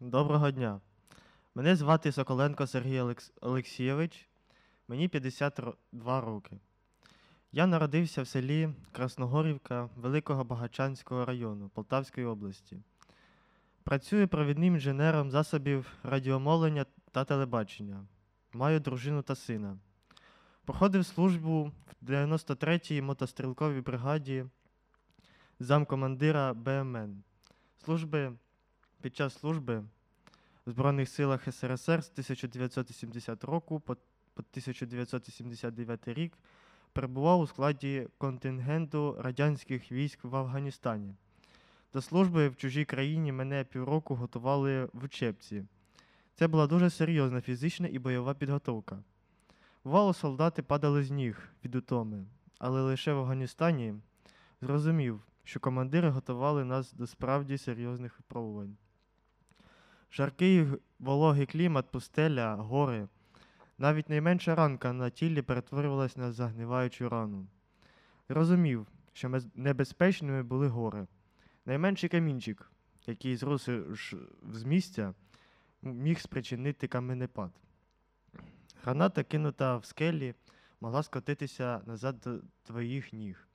Доброго 0.00 0.50
дня. 0.50 0.80
Мене 1.54 1.76
звати 1.76 2.12
Соколенко 2.12 2.66
Сергій 2.66 3.00
Олекс- 3.00 3.32
Олексійович. 3.40 4.28
Мені 4.88 5.08
52 5.08 6.20
роки. 6.20 6.60
Я 7.52 7.66
народився 7.66 8.22
в 8.22 8.26
селі 8.26 8.68
Красногорівка 8.92 9.88
Великого 9.96 10.44
Багачанського 10.44 11.24
району 11.24 11.68
Полтавської 11.68 12.26
області. 12.26 12.82
Працюю 13.82 14.28
провідним 14.28 14.74
інженером 14.74 15.30
засобів 15.30 15.92
радіомовлення 16.02 16.86
та 17.12 17.24
телебачення. 17.24 18.06
Маю 18.52 18.80
дружину 18.80 19.22
та 19.22 19.34
сина. 19.34 19.78
Проходив 20.64 21.06
службу 21.06 21.72
в 22.02 22.10
93-й 22.10 23.00
мотострілковій 23.00 23.80
бригаді 23.80 24.44
замкомандира 25.60 26.54
БМН. 26.54 27.22
Служби 27.84 28.32
під 29.00 29.16
час 29.16 29.38
служби 29.38 29.84
в 30.66 30.70
Збройних 30.70 31.08
силах 31.08 31.42
СРСР 31.54 32.04
з 32.04 32.10
1970 32.10 33.44
року 33.44 33.80
по, 33.80 33.94
по 34.34 34.42
1979 34.42 36.08
рік 36.08 36.32
перебував 36.92 37.40
у 37.40 37.46
складі 37.46 38.08
контингенту 38.18 39.16
радянських 39.20 39.92
військ 39.92 40.24
в 40.24 40.36
Афганістані. 40.36 41.14
До 41.92 42.02
служби 42.02 42.48
в 42.48 42.56
чужій 42.56 42.84
країні 42.84 43.32
мене 43.32 43.64
півроку 43.64 44.14
готували 44.14 44.84
в 44.92 45.04
учебці. 45.04 45.64
Це 46.34 46.48
була 46.48 46.66
дуже 46.66 46.90
серйозна 46.90 47.40
фізична 47.40 47.88
і 47.88 47.98
бойова 47.98 48.34
підготовка. 48.34 49.02
Бувало, 49.84 50.14
солдати 50.14 50.62
падали 50.62 51.04
з 51.04 51.10
ніг 51.10 51.48
від 51.64 51.74
утоми, 51.74 52.26
але 52.58 52.80
лише 52.80 53.12
в 53.12 53.18
Афганістані 53.18 53.94
зрозумів, 54.60 55.22
що 55.44 55.60
командири 55.60 56.08
готували 56.08 56.64
нас 56.64 56.92
до 56.92 57.06
справді 57.06 57.58
серйозних 57.58 58.18
випробувань. 58.18 58.76
Жаркий 60.12 60.66
вологий 60.98 61.46
клімат, 61.46 61.90
пустеля, 61.90 62.54
гори. 62.54 63.08
Навіть 63.78 64.08
найменша 64.08 64.54
ранка 64.54 64.92
на 64.92 65.10
тілі 65.10 65.42
перетворювалась 65.42 66.16
на 66.16 66.32
загниваючу 66.32 67.08
рану. 67.08 67.46
Розумів, 68.28 68.86
що 69.12 69.40
небезпечними 69.54 70.42
були 70.42 70.68
гори. 70.68 71.06
Найменший 71.66 72.08
камінчик, 72.08 72.70
який 73.06 73.36
зрос 73.36 73.68
ж 73.90 74.16
з 74.52 74.64
місця, 74.64 75.14
міг 75.82 76.20
спричинити 76.20 76.88
каменепад. 76.88 77.50
Граната, 78.82 79.24
кинута 79.24 79.76
в 79.76 79.84
скелі, 79.84 80.34
могла 80.80 81.02
скотитися 81.02 81.80
назад 81.86 82.20
до 82.24 82.40
твоїх 82.62 83.12
ніг. 83.12 83.48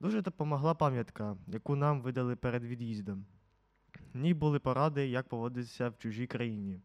Дуже 0.00 0.22
допомогла 0.22 0.74
пам'ятка, 0.74 1.36
яку 1.46 1.76
нам 1.76 2.00
видали 2.02 2.36
перед 2.36 2.64
від'їздом. 2.64 3.26
В 4.14 4.18
ній 4.18 4.34
були 4.34 4.58
поради, 4.58 5.08
як 5.08 5.28
поводитися 5.28 5.88
в 5.88 5.98
чужій 5.98 6.26
країні. 6.26 6.80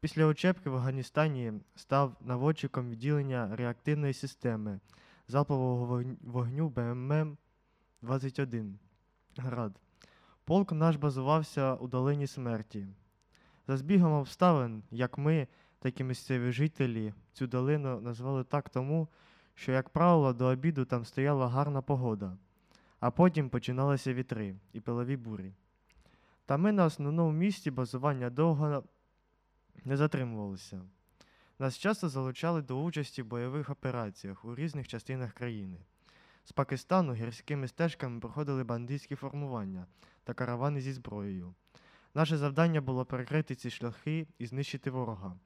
Після 0.00 0.26
учебки 0.26 0.70
в 0.70 0.74
Афганістані 0.74 1.52
став 1.76 2.16
наводчиком 2.20 2.90
відділення 2.90 3.56
реактивної 3.56 4.12
системи 4.12 4.80
залпового 5.28 5.86
вогню- 5.86 6.16
вогню 6.20 6.68
БММ-21 6.68 8.72
Град. 9.36 9.80
Полк 10.44 10.72
наш 10.72 10.96
базувався 10.96 11.74
у 11.74 11.88
долині 11.88 12.26
смерті. 12.26 12.86
За 13.66 13.76
збігом 13.76 14.12
обставин, 14.12 14.82
як 14.90 15.18
ми, 15.18 15.48
так 15.78 16.00
і 16.00 16.04
місцеві 16.04 16.52
жителі, 16.52 17.14
цю 17.32 17.46
долину 17.46 18.00
назвали 18.00 18.44
так 18.44 18.68
тому, 18.68 19.08
що, 19.54 19.72
як 19.72 19.88
правило, 19.88 20.32
до 20.32 20.46
обіду 20.46 20.84
там 20.84 21.04
стояла 21.04 21.48
гарна 21.48 21.82
погода, 21.82 22.36
а 23.00 23.10
потім 23.10 23.48
починалися 23.48 24.14
вітри 24.14 24.56
і 24.72 24.80
пилові 24.80 25.16
бурі. 25.16 25.52
Та 26.48 26.56
ми 26.56 26.72
на 26.72 26.84
основному 26.84 27.32
місці 27.32 27.70
базування 27.70 28.30
довго 28.30 28.84
не 29.84 29.96
затримувалися. 29.96 30.82
Нас 31.58 31.78
часто 31.78 32.08
залучали 32.08 32.62
до 32.62 32.82
участі 32.82 33.22
в 33.22 33.26
бойових 33.26 33.70
операціях 33.70 34.44
у 34.44 34.54
різних 34.54 34.88
частинах 34.88 35.32
країни. 35.32 35.78
З 36.44 36.52
Пакистану 36.52 37.14
гірськими 37.14 37.68
стежками 37.68 38.20
проходили 38.20 38.64
бандитські 38.64 39.14
формування 39.14 39.86
та 40.24 40.34
каравани 40.34 40.80
зі 40.80 40.92
зброєю. 40.92 41.54
Наше 42.14 42.36
завдання 42.36 42.80
було 42.80 43.04
перекрити 43.04 43.54
ці 43.54 43.70
шляхи 43.70 44.26
і 44.38 44.46
знищити 44.46 44.90
ворога. 44.90 45.36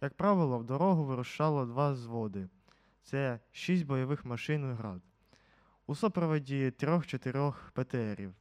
Як 0.00 0.14
правило, 0.14 0.58
в 0.58 0.64
дорогу 0.64 1.04
вирушало 1.04 1.66
два 1.66 1.94
зводи 1.94 2.48
це 3.02 3.40
шість 3.52 3.86
бойових 3.86 4.24
машин 4.24 4.70
і 4.70 4.74
град. 4.74 5.02
У 5.86 5.94
супроводі 5.94 6.70
трьох-чотирьох 6.70 7.70
ПТРів. 7.74 8.34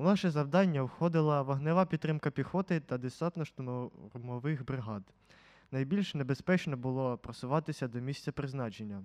У 0.00 0.02
наше 0.02 0.30
завдання 0.30 0.82
входила 0.82 1.42
вогнева 1.42 1.86
підтримка 1.86 2.30
піхоти 2.30 2.80
та 2.80 2.98
десантно-штурмових 2.98 4.64
бригад. 4.64 5.02
Найбільш 5.70 6.14
небезпечно 6.14 6.76
було 6.76 7.18
просуватися 7.18 7.88
до 7.88 8.00
місця 8.00 8.32
призначення 8.32 9.04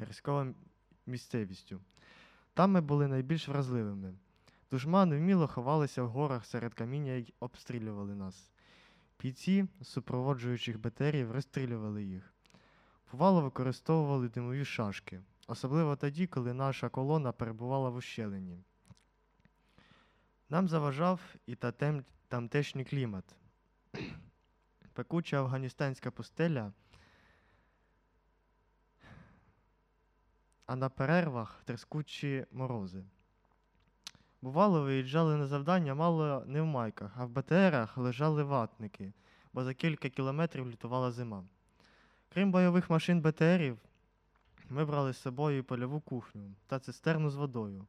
гірською 0.00 0.54
місцевістю. 1.06 1.80
Там 2.54 2.70
ми 2.70 2.80
були 2.80 3.06
найбільш 3.08 3.48
вразливими. 3.48 4.14
Душмани 4.70 5.16
вміло 5.16 5.46
ховалися 5.46 6.02
в 6.02 6.08
горах 6.08 6.46
серед 6.46 6.74
каміння 6.74 7.12
й 7.12 7.32
обстрілювали 7.40 8.14
нас. 8.14 8.50
Бійці 9.22 9.66
з 9.80 9.88
супроводжуючих 9.88 10.80
БТРів 10.80 11.32
розстрілювали 11.32 12.04
їх. 12.04 12.32
Бувало, 13.12 13.40
використовували 13.40 14.28
димові 14.28 14.64
шашки, 14.64 15.20
особливо 15.46 15.96
тоді, 15.96 16.26
коли 16.26 16.54
наша 16.54 16.88
колона 16.88 17.32
перебувала 17.32 17.90
в 17.90 17.94
ущелині. 17.94 18.58
Нам 20.50 20.68
заважав 20.68 21.20
і 21.46 21.54
татем, 21.54 22.04
тамтешній 22.28 22.84
клімат. 22.84 23.24
Пекуча 24.92 25.38
афганістанська 25.38 26.10
пустеля, 26.10 26.72
а 30.66 30.76
на 30.76 30.88
перервах 30.88 31.62
трескучі 31.64 32.46
морози. 32.52 33.04
Бувало, 34.42 34.82
виїжджали 34.82 35.36
на 35.36 35.46
завдання 35.46 35.94
мало 35.94 36.44
не 36.46 36.62
в 36.62 36.66
майках, 36.66 37.12
а 37.16 37.24
в 37.24 37.30
БТРах 37.30 37.98
лежали 37.98 38.42
ватники, 38.42 39.12
бо 39.52 39.64
за 39.64 39.74
кілька 39.74 40.08
кілометрів 40.08 40.66
лютувала 40.66 41.10
зима. 41.10 41.44
Крім 42.28 42.52
бойових 42.52 42.90
машин 42.90 43.20
БТРів, 43.20 43.78
ми 44.68 44.84
брали 44.84 45.12
з 45.12 45.18
собою 45.18 45.64
польову 45.64 46.00
кухню 46.00 46.54
та 46.66 46.78
цистерну 46.78 47.30
з 47.30 47.36
водою. 47.36 47.86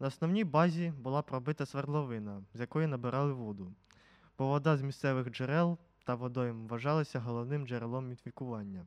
На 0.00 0.06
основній 0.06 0.44
базі 0.44 0.92
була 0.98 1.22
пробита 1.22 1.66
свердловина, 1.66 2.42
з 2.54 2.60
якої 2.60 2.86
набирали 2.86 3.32
воду, 3.32 3.72
бо 4.38 4.46
вода 4.46 4.76
з 4.76 4.82
місцевих 4.82 5.30
джерел 5.30 5.78
та 6.04 6.14
водойм 6.14 6.66
вважалася 6.66 7.20
головним 7.20 7.66
джерелом 7.66 8.10
інфікування. 8.10 8.86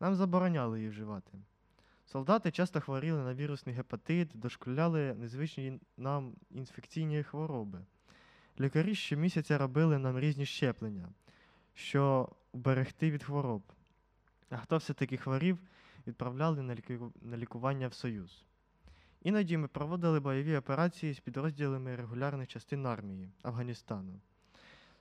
Нам 0.00 0.14
забороняли 0.14 0.78
її 0.78 0.90
вживати. 0.90 1.38
Солдати 2.06 2.50
часто 2.50 2.80
хворіли 2.80 3.22
на 3.22 3.34
вірусний 3.34 3.74
гепатит, 3.74 4.30
дошкуляли 4.34 5.14
незвичні 5.14 5.80
нам 5.96 6.32
інфекційні 6.50 7.22
хвороби. 7.22 7.80
Лікарі 8.60 8.94
щомісяця 8.94 9.58
робили 9.58 9.98
нам 9.98 10.18
різні 10.18 10.46
щеплення, 10.46 11.08
що 11.74 12.28
уберегти 12.52 13.10
від 13.10 13.24
хвороб. 13.24 13.62
А 14.50 14.56
хто 14.56 14.76
все-таки 14.76 15.16
хворів, 15.16 15.58
відправляли 16.06 16.62
на, 16.62 16.76
на 17.22 17.36
лікування 17.36 17.88
в 17.88 17.94
Союз. 17.94 18.44
Іноді 19.22 19.56
ми 19.56 19.68
проводили 19.68 20.20
бойові 20.20 20.56
операції 20.56 21.14
з 21.14 21.20
підрозділами 21.20 21.96
регулярних 21.96 22.48
частин 22.48 22.86
армії 22.86 23.30
Афганістану. 23.42 24.20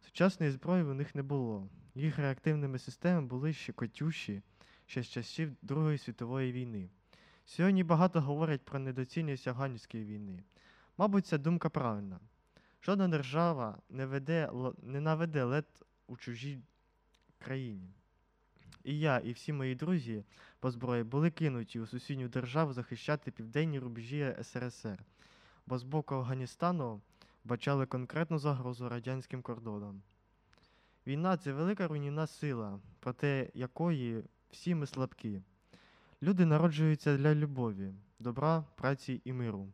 Сучасної 0.01 0.51
зброї 0.51 0.83
у 0.83 0.93
них 0.93 1.15
не 1.15 1.23
було. 1.23 1.69
Їх 1.95 2.17
реактивними 2.17 2.79
системами 2.79 3.27
були 3.27 3.53
ще 3.53 3.73
котюші 3.73 4.41
ще 4.85 5.03
з 5.03 5.07
часів 5.07 5.55
Другої 5.61 5.97
світової 5.97 6.51
війни. 6.51 6.89
Сьогодні 7.45 7.83
багато 7.83 8.21
говорять 8.21 8.65
про 8.65 8.79
недоцільність 8.79 9.47
афганської 9.47 10.05
війни. 10.05 10.43
Мабуть, 10.97 11.25
ця 11.25 11.37
думка 11.37 11.69
правильна. 11.69 12.19
Жодна 12.81 13.07
держава 13.07 13.77
не, 13.89 14.05
веде, 14.05 14.49
не 14.81 15.01
наведе 15.01 15.43
лед 15.43 15.85
у 16.07 16.17
чужій 16.17 16.59
країні. 17.39 17.96
І 18.87 18.99
я, 18.99 19.17
і 19.17 19.31
всі 19.31 19.53
мої 19.53 19.75
друзі 19.75 20.23
по 20.59 20.71
зброї 20.71 21.03
були 21.03 21.31
кинуті 21.31 21.79
у 21.79 21.85
сусідню 21.85 22.27
державу 22.27 22.73
захищати 22.73 23.31
південні 23.31 23.79
рубежі 23.79 24.35
СРСР, 24.43 25.03
бо 25.65 25.77
з 25.77 25.83
боку 25.83 26.15
Афганістану 26.15 27.01
бачали 27.43 27.85
конкретну 27.85 28.39
загрозу 28.39 28.89
радянським 28.89 29.41
кордонам. 29.41 30.01
Війна 31.07 31.37
це 31.37 31.53
велика 31.53 31.87
руйнівна 31.87 32.27
сила, 32.27 32.79
проти 32.99 33.51
якої 33.53 34.23
всі 34.51 34.75
ми 34.75 34.85
слабкі. 34.85 35.41
Люди 36.21 36.45
народжуються 36.45 37.17
для 37.17 37.35
любові, 37.35 37.93
добра, 38.19 38.63
праці 38.75 39.21
і 39.25 39.33
миру. 39.33 39.67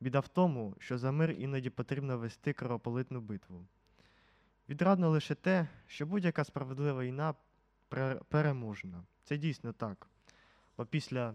Біда 0.00 0.20
в 0.20 0.28
тому, 0.28 0.74
що 0.78 0.98
за 0.98 1.12
мир 1.12 1.30
іноді 1.30 1.70
потрібно 1.70 2.18
вести 2.18 2.52
кровополитну 2.52 3.20
битву. 3.20 3.66
Відрадно 4.68 5.10
лише 5.10 5.34
те, 5.34 5.68
що 5.86 6.06
будь-яка 6.06 6.44
справедлива 6.44 7.04
війна 7.04 7.34
переможна. 8.28 9.04
Це 9.24 9.36
дійсно 9.36 9.72
так. 9.72 10.06
Бо 10.76 10.86
після 10.86 11.34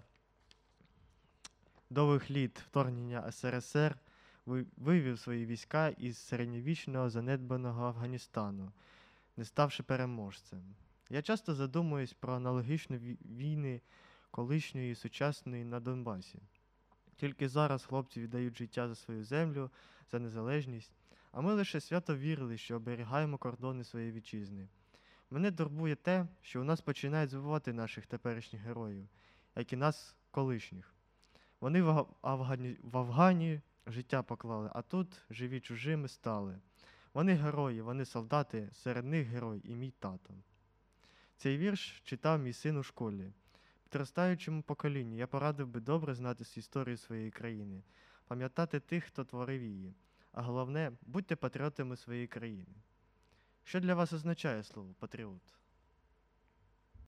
довгих 1.90 2.32
літ 2.32 2.60
вторгнення 2.60 3.32
СРСР 3.32 3.98
вивів 4.78 5.20
свої 5.20 5.46
війська 5.46 5.90
із 5.90 6.18
середньовічного 6.18 7.10
занедбаного 7.10 7.86
Афганістану, 7.86 8.72
не 9.38 9.46
ставши 9.46 9.84
переможцем. 9.84 10.76
Я 11.10 11.22
часто 11.22 11.56
задумуюсь 11.56 12.14
про 12.14 12.34
аналогічні 12.34 12.98
війни 13.38 13.82
колишньої 14.32 14.92
і 14.92 14.96
сучасної 14.96 15.64
на 15.64 15.80
Донбасі. 15.80 16.40
Тільки 17.16 17.50
зараз 17.50 17.86
хлопці 17.86 18.22
віддають 18.22 18.58
життя 18.58 18.88
за 18.88 18.96
свою 18.96 19.24
землю, 19.24 19.72
за 20.12 20.20
незалежність, 20.20 20.92
а 21.32 21.42
ми 21.42 21.54
лише 21.54 21.82
свято 21.82 22.16
вірили, 22.16 22.58
що 22.58 22.76
оберігаємо 22.76 23.38
кордони 23.38 23.84
своєї 23.84 24.12
вітчизни. 24.12 24.68
Мене 25.34 25.52
турбує 25.52 25.96
те, 25.96 26.28
що 26.42 26.62
у 26.62 26.64
нас 26.64 26.82
починають 26.82 27.30
забувати 27.30 27.74
наших 27.74 28.06
теперішніх 28.06 28.62
героїв, 28.62 29.08
як 29.56 29.74
і 29.74 29.76
нас 29.76 30.16
колишніх. 30.32 30.96
Вони 31.60 31.82
в, 31.82 32.06
Афгані, 32.22 32.78
в 32.84 32.98
Афгані 32.98 33.62
життя 33.88 34.24
поклали, 34.24 34.70
а 34.74 34.82
тут 34.82 35.22
живі 35.30 35.60
чужими 35.60 36.08
стали. 36.08 36.60
Вони 37.14 37.34
герої, 37.34 37.82
вони 37.82 38.06
солдати, 38.06 38.70
серед 38.74 39.06
них 39.06 39.28
герой 39.28 39.62
і 39.64 39.76
мій 39.76 39.92
тато. 40.00 40.34
Цей 41.38 41.58
вірш 41.58 42.02
читав 42.04 42.40
мій 42.40 42.54
син 42.54 42.78
у 42.78 42.84
школі. 42.84 43.34
Підростаючому 43.84 44.62
поколінню 44.62 45.18
я 45.18 45.28
порадив 45.28 45.68
би 45.68 45.80
добре 45.80 46.16
знати 46.16 46.44
історію 46.56 46.98
своєї 46.98 47.32
країни, 47.32 47.84
пам'ятати 48.28 48.80
тих, 48.80 49.04
хто 49.04 49.24
творив 49.24 49.62
її. 49.62 49.94
А 50.32 50.42
головне, 50.42 50.92
будьте 51.02 51.36
патріотами 51.36 51.96
своєї 51.96 52.28
країни. 52.28 52.76
Що 53.64 53.80
для 53.80 53.96
вас 53.96 54.14
означає 54.14 54.64
слово 54.64 54.94
патріот? 55.00 55.42